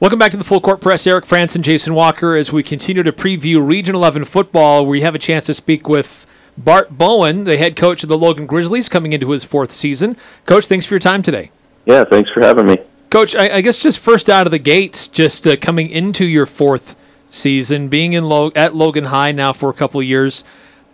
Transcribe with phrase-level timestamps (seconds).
[0.00, 1.06] Welcome back to the Full Court Press.
[1.06, 5.14] Eric Frandsen, Jason Walker, as we continue to preview Region 11 football, where you have
[5.14, 6.24] a chance to speak with
[6.56, 10.16] Bart Bowen, the head coach of the Logan Grizzlies, coming into his fourth season.
[10.46, 11.50] Coach, thanks for your time today.
[11.84, 12.78] Yeah, thanks for having me.
[13.10, 16.46] Coach, I, I guess just first out of the gates, just uh, coming into your
[16.46, 16.98] fourth
[17.28, 20.44] season, being in Lo- at Logan High now for a couple of years.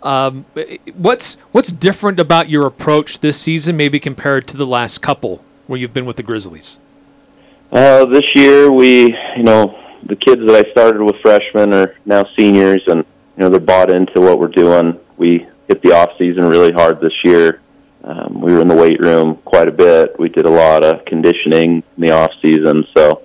[0.03, 0.47] Um,
[0.97, 5.79] what's what's different about your approach this season, maybe compared to the last couple where
[5.79, 6.81] you've been with the Grizzlies?
[7.73, 9.79] Uh, this year, we, you know,
[10.09, 13.05] the kids that I started with freshmen are now seniors, and
[13.37, 14.99] you know they're bought into what we're doing.
[15.17, 17.61] We hit the off season really hard this year.
[18.05, 20.19] Um, we were in the weight room quite a bit.
[20.19, 23.23] We did a lot of conditioning in the off season, so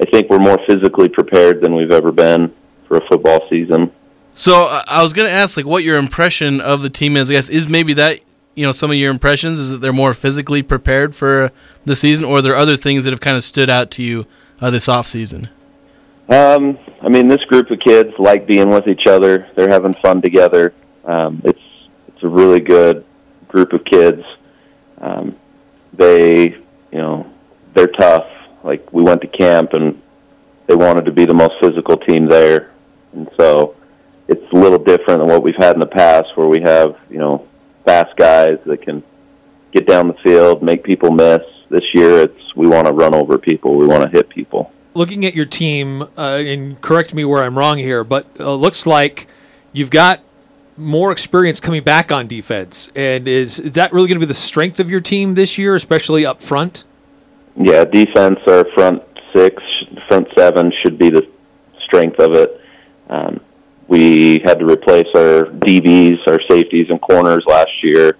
[0.00, 2.54] I think we're more physically prepared than we've ever been
[2.86, 3.90] for a football season.
[4.34, 7.30] So uh, I was going to ask, like, what your impression of the team is.
[7.30, 8.20] I guess is maybe that
[8.54, 11.50] you know some of your impressions is that they're more physically prepared for
[11.84, 14.26] the season, or are there other things that have kind of stood out to you
[14.60, 15.48] uh, this off season?
[16.28, 19.48] Um, I mean, this group of kids like being with each other.
[19.56, 20.74] They're having fun together.
[21.04, 21.60] Um, it's
[22.08, 23.04] it's a really good
[23.48, 24.22] group of kids.
[24.98, 25.36] Um,
[25.92, 26.44] they,
[26.90, 27.30] you know,
[27.74, 28.26] they're tough.
[28.62, 30.00] Like we went to camp and
[30.68, 32.72] they wanted to be the most physical team there,
[33.12, 33.76] and so
[34.28, 37.18] it's a little different than what we've had in the past, where we have you
[37.18, 37.48] know
[37.84, 39.02] fast guys that can
[39.72, 41.40] get down the field, make people miss.
[41.70, 44.70] This year, it's we want to run over people, we want to hit people.
[44.94, 48.86] Looking at your team, uh, and correct me where I'm wrong here, but uh, looks
[48.86, 49.26] like
[49.72, 50.20] you've got
[50.76, 52.90] more experience coming back on defense.
[52.94, 55.74] And is is that really going to be the strength of your team this year,
[55.74, 56.84] especially up front?
[57.56, 59.02] Yeah, defense, our front
[59.34, 59.62] six,
[60.08, 61.26] front seven should be the
[61.84, 62.60] strength of it.
[63.08, 63.40] Um,
[63.92, 68.16] we had to replace our DBs, our safeties, and corners last year,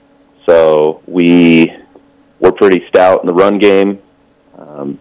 [0.47, 1.73] so we
[2.41, 3.98] were pretty stout in the run game.
[4.59, 4.98] Um,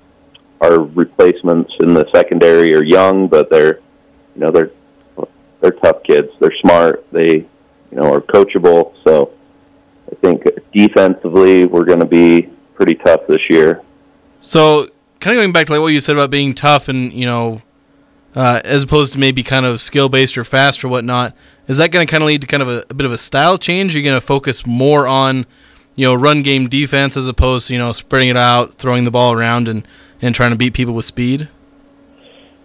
[0.61, 3.81] our replacements in the secondary are young, but they're,
[4.33, 4.71] you know, they're
[5.59, 6.29] they're tough kids.
[6.39, 7.05] They're smart.
[7.11, 7.47] They, you
[7.91, 8.93] know, are coachable.
[9.03, 9.33] So
[10.09, 10.43] I think
[10.73, 12.43] defensively, we're going to be
[12.75, 13.81] pretty tough this year.
[14.39, 14.87] So,
[15.19, 17.61] kind of going back to like what you said about being tough and you know,
[18.35, 21.35] uh, as opposed to maybe kind of skill based or fast or whatnot,
[21.67, 23.17] is that going to kind of lead to kind of a, a bit of a
[23.17, 23.95] style change?
[23.95, 25.45] You're going to focus more on,
[25.95, 29.11] you know, run game defense as opposed to you know spreading it out, throwing the
[29.11, 29.87] ball around, and
[30.21, 31.49] and trying to beat people with speed.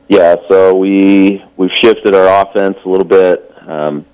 [0.09, 3.53] Yeah, so we we've shifted our offense a little bit.
[3.66, 4.06] Um,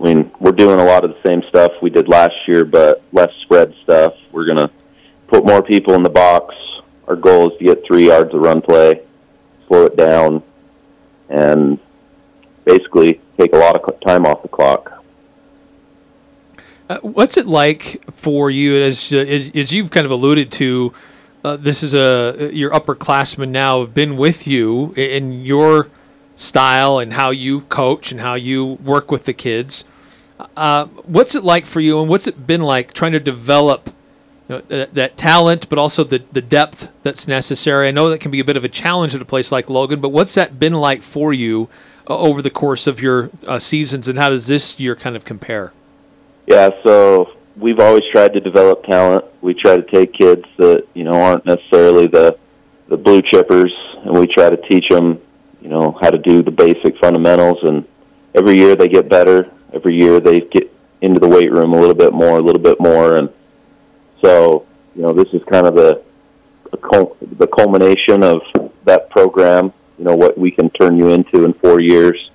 [0.00, 3.02] I mean, we're doing a lot of the same stuff we did last year, but
[3.12, 4.12] less spread stuff.
[4.30, 4.70] We're gonna
[5.26, 6.54] put more people in the box.
[7.08, 9.02] Our goal is to get three yards of run play,
[9.66, 10.42] slow it down,
[11.28, 11.78] and
[12.64, 15.04] basically take a lot of time off the clock.
[16.88, 20.92] Uh, what's it like for you, as, as, as you've kind of alluded to?
[21.44, 25.88] Uh, this is a your upperclassmen now have been with you in your
[26.34, 29.84] style and how you coach and how you work with the kids.
[30.56, 33.90] Uh, what's it like for you, and what's it been like trying to develop
[34.48, 37.88] know, that, that, talent, but also the the depth that's necessary?
[37.88, 40.00] I know that can be a bit of a challenge at a place like Logan,
[40.00, 41.68] but what's that been like for you
[42.08, 45.24] uh, over the course of your uh, seasons, and how does this year kind of
[45.24, 45.72] compare?
[46.46, 49.24] Yeah, so we've always tried to develop talent.
[49.40, 52.38] We try to take kids that you know aren't necessarily the
[52.88, 53.70] the blue chippers,
[54.04, 55.20] and we try to teach them,
[55.60, 57.58] you know, how to do the basic fundamentals.
[57.62, 57.84] And
[58.34, 59.50] every year they get better.
[59.72, 62.80] Every year they get into the weight room a little bit more, a little bit
[62.80, 63.28] more, and
[64.22, 66.02] so you know this is kind of the
[67.38, 68.40] the culmination of
[68.84, 69.72] that program.
[69.98, 72.30] You know what we can turn you into in four years.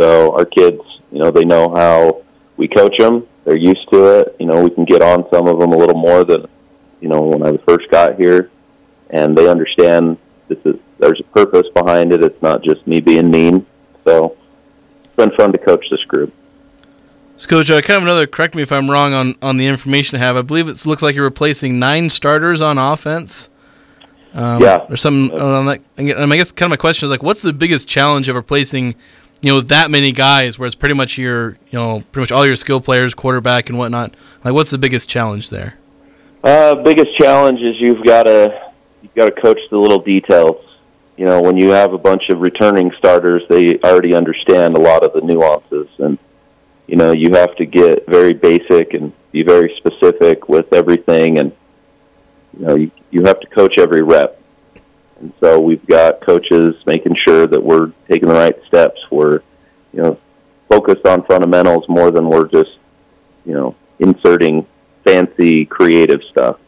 [0.00, 0.80] So our kids,
[1.12, 2.22] you know, they know how
[2.56, 4.36] we coach them they're used to it.
[4.40, 6.46] You know, we can get on some of them a little more than,
[7.00, 8.50] you know, when I first got here,
[9.10, 10.18] and they understand
[10.48, 12.24] this is there's a purpose behind it.
[12.24, 13.66] It's not just me being mean.
[14.06, 14.36] So
[15.04, 16.32] it's been fun to coach this group.
[17.36, 18.26] So, Coach, uh, kind of another.
[18.26, 20.36] Correct me if I'm wrong on on the information I have.
[20.36, 23.48] I believe it looks like you're replacing nine starters on offense.
[24.32, 25.80] Um, yeah, or something on that.
[25.96, 28.94] And I guess kind of my question is like, what's the biggest challenge of replacing
[29.44, 32.46] you know that many guys where it's pretty much your you know pretty much all
[32.46, 35.74] your skill players quarterback and whatnot like what's the biggest challenge there
[36.44, 38.72] uh biggest challenge is you've got to
[39.02, 40.64] you've got to coach the little details
[41.18, 45.04] you know when you have a bunch of returning starters they already understand a lot
[45.04, 46.18] of the nuances and
[46.86, 51.52] you know you have to get very basic and be very specific with everything and
[52.58, 54.40] you know you, you have to coach every rep
[55.20, 59.00] and so we've got coaches making sure that we're taking the right steps.
[59.10, 59.40] We're,
[59.92, 60.18] you know,
[60.68, 62.78] focused on fundamentals more than we're just,
[63.44, 64.66] you know, inserting
[65.04, 66.58] fancy creative stuff.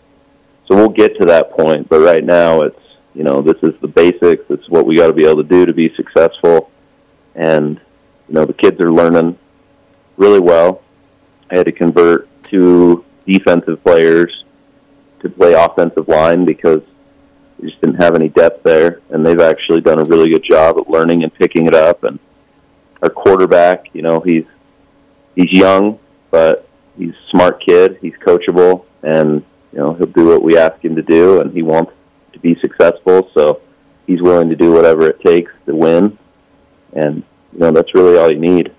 [0.66, 2.80] So we'll get to that point, but right now it's,
[3.14, 4.44] you know, this is the basics.
[4.50, 6.70] Is what we got to be able to do to be successful.
[7.34, 7.80] And
[8.28, 9.38] you know, the kids are learning
[10.16, 10.82] really well.
[11.50, 14.44] I had to convert two defensive players
[15.20, 16.82] to play offensive line because
[17.58, 20.78] we just didn't have any depth there, and they've actually done a really good job
[20.78, 22.04] at learning and picking it up.
[22.04, 22.18] And
[23.02, 24.44] our quarterback, you know, he's
[25.34, 25.98] he's young,
[26.30, 27.98] but he's a smart kid.
[28.00, 31.62] He's coachable, and you know he'll do what we ask him to do, and he
[31.62, 31.92] wants
[32.32, 33.30] to be successful.
[33.34, 33.62] So
[34.06, 36.18] he's willing to do whatever it takes to win,
[36.92, 37.22] and
[37.52, 38.72] you know that's really all you need.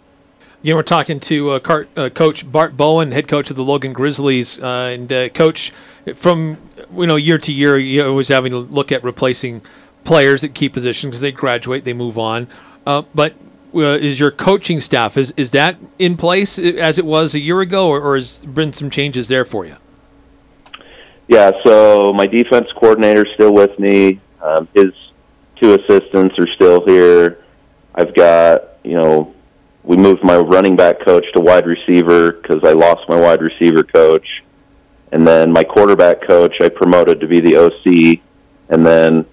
[0.63, 3.93] Yeah, we're talking to uh, Cart, uh, Coach Bart Bowen, head coach of the Logan
[3.93, 5.69] Grizzlies, uh, and uh, Coach,
[6.15, 6.57] from
[6.95, 9.61] you know year to year, you always having to look at replacing
[10.03, 12.47] players at key positions because they graduate, they move on.
[12.87, 13.35] Uh, but
[13.75, 17.61] uh, is your coaching staff is is that in place as it was a year
[17.61, 19.75] ago, or, or has been some changes there for you?
[21.27, 24.19] Yeah, so my defense coordinator is still with me.
[24.41, 24.91] Um, his
[25.61, 27.43] two assistants are still here.
[27.93, 29.35] I've got you know
[29.87, 33.83] we moved my running back coach to wide receiver because I lost my wide receiver
[33.83, 34.27] coach.
[35.13, 38.19] And then my quarterback coach I promoted to be the OC
[38.69, 39.25] and then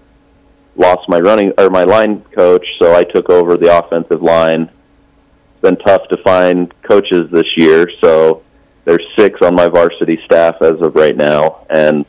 [0.76, 4.70] lost my running or my line coach, so I took over the offensive line.
[5.52, 8.44] It's been tough to find coaches this year, so
[8.84, 12.06] there's six on my varsity staff as of right now and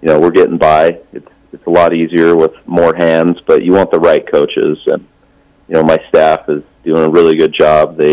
[0.00, 0.98] you know, we're getting by.
[1.12, 5.06] It's it's a lot easier with more hands, but you want the right coaches and
[5.68, 7.96] you know, my staff is doing a really good job.
[7.96, 8.10] They,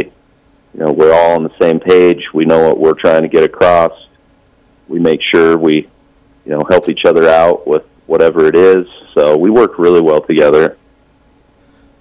[0.73, 2.21] you know, we're all on the same page.
[2.33, 3.91] We know what we're trying to get across.
[4.87, 5.89] We make sure we,
[6.45, 8.85] you know, help each other out with whatever it is.
[9.13, 10.77] So we work really well together.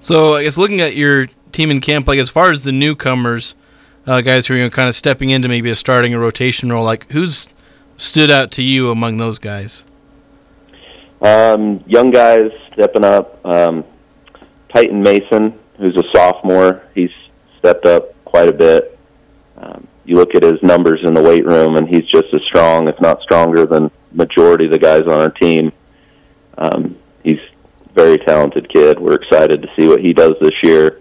[0.01, 3.57] So I guess looking at your team in camp, like as far as the newcomers,
[4.07, 6.71] uh, guys who are you know, kind of stepping into maybe a starting a rotation
[6.71, 7.49] role, like who's
[7.97, 9.85] stood out to you among those guys?
[11.21, 13.45] Um, young guys stepping up.
[13.45, 13.85] Um,
[14.75, 17.11] Titan Mason, who's a sophomore, he's
[17.59, 18.99] stepped up quite a bit.
[19.57, 22.89] Um, you look at his numbers in the weight room, and he's just as strong,
[22.89, 25.73] if not stronger, than majority of the guys on our team.
[26.57, 27.41] Um, he's
[27.95, 28.99] very talented kid.
[28.99, 31.01] We're excited to see what he does this year.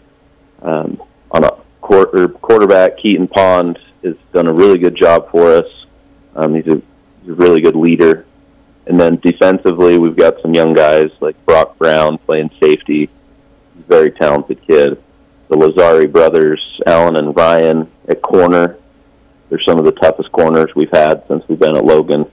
[0.61, 1.01] Um,
[1.31, 1.51] on a
[1.81, 5.85] quarter, quarterback, Keaton Pond has done a really good job for us.
[6.35, 6.81] Um, he's, a,
[7.21, 8.25] he's a really good leader.
[8.87, 13.09] And then defensively, we've got some young guys like Brock Brown playing safety
[13.87, 15.01] very talented kid.
[15.49, 18.77] The Lazari brothers, Alan and Ryan at corner,
[19.49, 22.25] they're some of the toughest corners we've had since we've been at Logan.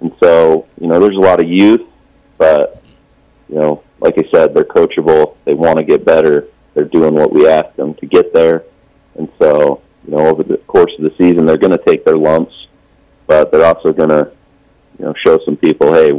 [0.00, 1.82] And so, you know, there's a lot of youth,
[2.38, 2.82] but,
[3.48, 5.36] you know, like I said, they're coachable.
[5.44, 6.48] They want to get better.
[6.74, 8.64] They're doing what we ask them to get there.
[9.16, 12.16] And so, you know, over the course of the season, they're going to take their
[12.16, 12.54] lumps,
[13.26, 14.30] but they're also going to,
[14.98, 16.12] you know, show some people, hey,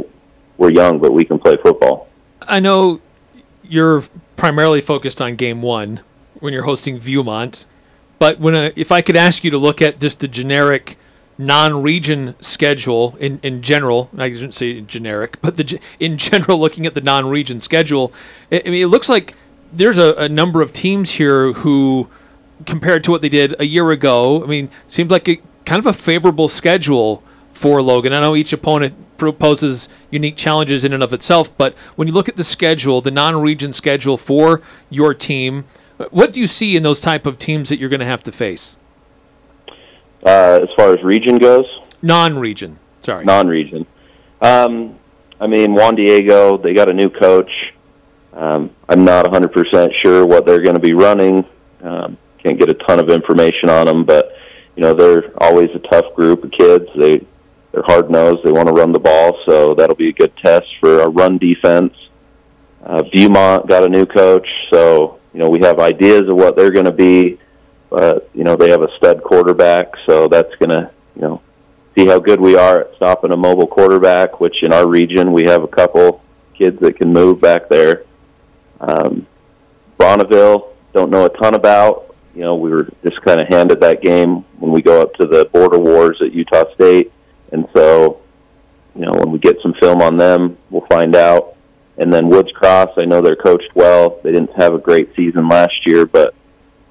[0.58, 2.08] we're young, but we can play football.
[2.42, 3.00] I know
[3.70, 4.04] you're
[4.36, 6.00] primarily focused on game one
[6.40, 7.66] when you're hosting Viewmont.
[8.18, 10.98] But when if I could ask you to look at just the generic
[11.38, 16.94] non-region schedule in, in general, I shouldn't say generic, but the in general, looking at
[16.94, 18.12] the non-region schedule,
[18.52, 19.34] I mean, it looks like
[19.72, 22.10] there's a, a number of teams here who,
[22.66, 25.86] compared to what they did a year ago, I mean, seems like a kind of
[25.86, 28.12] a favorable schedule for Logan.
[28.12, 32.28] I know each opponent proposes unique challenges in and of itself, but when you look
[32.28, 35.64] at the schedule, the non-region schedule for your team,
[36.10, 38.32] what do you see in those type of teams that you're going to have to
[38.32, 38.76] face?
[40.24, 41.66] Uh, as far as region goes,
[42.02, 42.78] non-region.
[43.02, 43.86] Sorry, non-region.
[44.40, 44.98] Um,
[45.38, 47.50] I mean, Juan Diego, they got a new coach.
[48.32, 51.44] Um, I'm not 100% sure what they're going to be running.
[51.82, 54.32] Um, can't get a ton of information on them, but
[54.76, 56.86] you know they're always a tough group of kids.
[56.96, 57.26] They
[57.72, 58.42] they're hard nosed.
[58.44, 61.38] They want to run the ball, so that'll be a good test for our run
[61.38, 61.94] defense.
[62.84, 66.72] Uh, Viewmont got a new coach, so you know we have ideas of what they're
[66.72, 67.38] going to be,
[67.88, 71.42] but you know they have a stud quarterback, so that's going to you know
[71.96, 74.40] see how good we are at stopping a mobile quarterback.
[74.40, 76.24] Which in our region we have a couple
[76.58, 78.04] kids that can move back there.
[78.80, 79.26] Um,
[79.96, 82.16] Bonneville don't know a ton about.
[82.34, 85.26] You know we were just kind of handed that game when we go up to
[85.26, 87.12] the border wars at Utah State
[87.52, 88.20] and so,
[88.94, 91.56] you know, when we get some film on them, we'll find out.
[91.98, 94.20] And then Woods Cross, I know they're coached well.
[94.22, 96.34] They didn't have a great season last year, but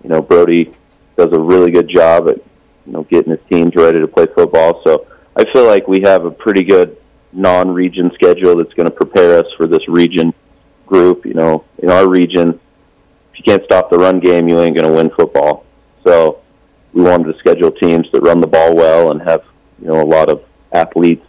[0.04, 0.72] you know, Brody
[1.18, 2.38] does a really good job at
[2.86, 4.82] you know getting his teams ready to play football.
[4.86, 6.98] So I feel like we have a pretty good
[7.32, 10.34] non-region schedule that's going to prepare us for this region
[10.86, 11.26] group.
[11.26, 12.60] You know, in our region,
[13.34, 15.66] if you can't stop the run game, you ain't going to win football.
[16.06, 16.42] So
[16.94, 19.44] we wanted to schedule teams that run the ball well and have
[19.82, 21.26] you know a lot of athletes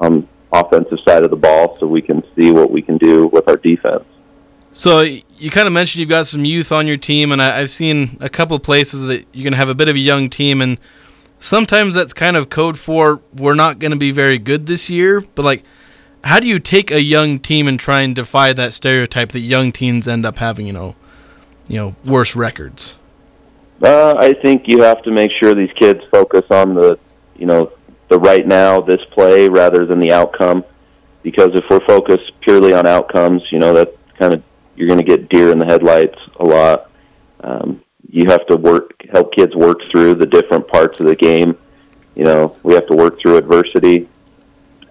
[0.00, 3.48] on offensive side of the ball so we can see what we can do with
[3.48, 4.04] our defense.
[4.72, 7.70] So you kind of mentioned you've got some youth on your team, and I, have
[7.70, 10.28] seen a couple of places that you're going to have a bit of a young
[10.28, 10.78] team, and
[11.38, 15.20] sometimes that's kind of code for we're not going to be very good this year.
[15.20, 15.64] But like,
[16.24, 19.72] how do you take a young team and try and defy that stereotype that young
[19.72, 20.96] teams end up having, you know,
[21.66, 22.96] you know, worse records?
[23.82, 26.98] Uh, I think you have to make sure these kids focus on the,
[27.36, 27.72] you know,
[28.08, 30.64] the right now, this play, rather than the outcome.
[31.22, 34.42] Because if we're focused purely on outcomes, you know, that kind of
[34.76, 36.90] you're going to get deer in the headlights a lot.
[37.42, 41.58] Um, you have to work, help kids work through the different parts of the game.
[42.14, 44.08] You know, we have to work through adversity.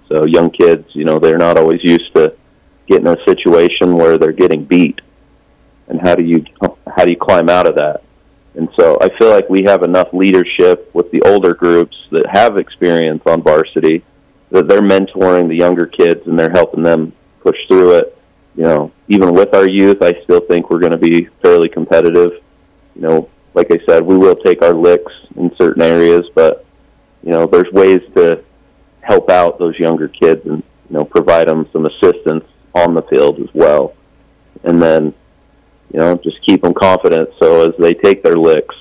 [0.09, 2.35] So young kids, you know, they're not always used to
[2.87, 4.99] getting in a situation where they're getting beat.
[5.87, 6.43] And how do you
[6.95, 8.03] how do you climb out of that?
[8.57, 12.57] And so I feel like we have enough leadership with the older groups that have
[12.57, 14.03] experience on varsity
[14.49, 18.17] that they're mentoring the younger kids and they're helping them push through it.
[18.55, 22.31] You know, even with our youth, I still think we're going to be fairly competitive.
[22.95, 26.65] You know, like I said, we will take our licks in certain areas, but
[27.21, 28.43] you know, there's ways to
[29.01, 33.39] help out those younger kids and you know provide them some assistance on the field
[33.39, 33.93] as well.
[34.63, 35.13] And then
[35.93, 37.29] you know, just keep them confident.
[37.41, 38.75] So as they take their licks,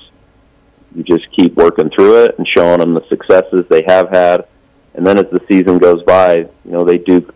[0.95, 4.47] you just keep working through it and showing them the successes they have had.
[4.93, 7.31] And then as the season goes by, you know, they do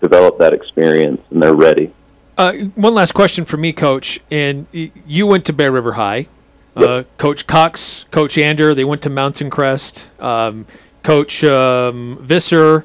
[0.00, 1.92] develop that experience and they're ready.
[2.38, 4.20] Uh, one last question for me, Coach.
[4.30, 6.28] And you went to Bear River High.
[6.76, 6.88] Uh, yep.
[6.88, 10.10] Uh, Coach Cox, Coach Ander, they went to Mountain Crest.
[10.20, 10.66] Um,
[11.02, 12.84] Coach um, Visser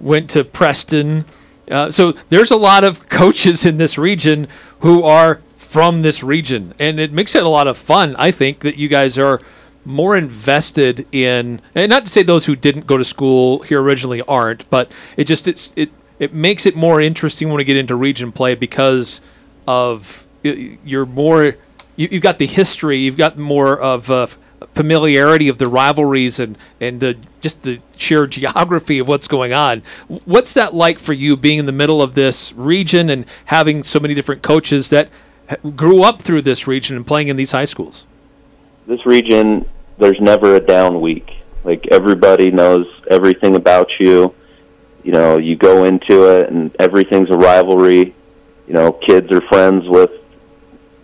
[0.00, 1.24] went to Preston.
[1.70, 4.46] Uh, so there's a lot of coaches in this region
[4.80, 5.40] who are
[5.72, 8.14] from this region, and it makes it a lot of fun.
[8.18, 9.40] I think that you guys are
[9.86, 14.20] more invested in, and not to say those who didn't go to school here originally
[14.28, 17.96] aren't, but it just it's it it makes it more interesting when we get into
[17.96, 19.22] region play because
[19.66, 21.56] of you're more
[21.96, 24.26] you, have got the history, you've got more of uh,
[24.74, 29.82] familiarity of the rivalries and and the just the sheer geography of what's going on.
[30.26, 33.98] What's that like for you being in the middle of this region and having so
[33.98, 35.08] many different coaches that
[35.76, 38.06] grew up through this region and playing in these high schools?
[38.86, 39.68] This region,
[39.98, 41.30] there's never a down week.
[41.64, 44.34] Like everybody knows everything about you.
[45.04, 48.14] You know, you go into it and everything's a rivalry.
[48.66, 50.10] You know, kids are friends with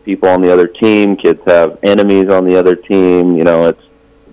[0.04, 1.16] people on the other team.
[1.16, 3.37] Kids have enemies on the other team.
[3.37, 3.83] You know, it's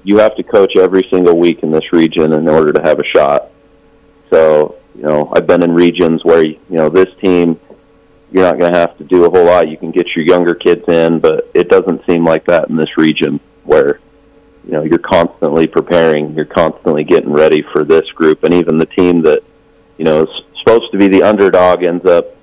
[0.03, 3.05] you have to coach every single week in this region in order to have a
[3.05, 3.49] shot.
[4.31, 7.59] So, you know, I've been in regions where you know this team
[8.35, 9.69] you're not going to have to do a whole lot.
[9.69, 12.97] You can get your younger kids in, but it doesn't seem like that in this
[12.97, 14.01] region where
[14.65, 18.87] you know you're constantly preparing, you're constantly getting ready for this group, and even the
[18.87, 19.39] team that
[19.97, 22.35] you know is supposed to be the underdog ends up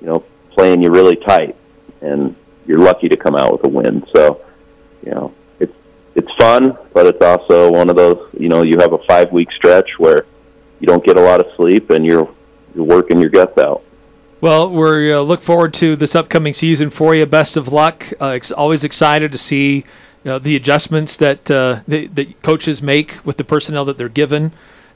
[0.00, 1.56] you know playing you really tight,
[2.02, 4.04] and you're lucky to come out with a win.
[4.14, 4.44] So
[5.04, 5.74] you know it's
[6.14, 9.48] it's fun, but it's also one of those you know you have a five week
[9.56, 10.24] stretch where
[10.78, 12.32] you don't get a lot of sleep and you're
[12.76, 13.82] you're working your guts out.
[14.42, 17.24] Well, we uh, look forward to this upcoming season for you.
[17.26, 18.08] Best of luck.
[18.20, 19.84] Uh, ex- always excited to see you
[20.24, 24.50] know, the adjustments that uh, the, that coaches make with the personnel that they're given,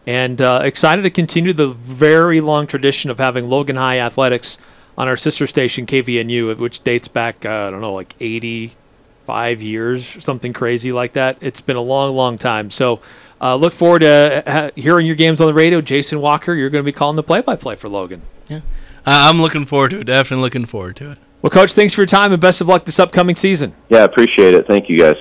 [0.04, 4.58] and uh, excited to continue the very long tradition of having Logan High athletics
[4.98, 10.24] on our sister station KVNU, which dates back uh, I don't know like 85 years,
[10.24, 11.38] something crazy like that.
[11.40, 12.70] It's been a long, long time.
[12.70, 13.00] So.
[13.38, 15.82] Uh, look forward to hearing your games on the radio.
[15.82, 18.22] Jason Walker, you're going to be calling the play-by-play for Logan.
[18.48, 18.60] Yeah.
[19.06, 20.04] I'm looking forward to it.
[20.04, 21.18] Definitely looking forward to it.
[21.42, 23.74] Well, Coach, thanks for your time and best of luck this upcoming season.
[23.88, 24.66] Yeah, appreciate it.
[24.66, 25.14] Thank you, guys.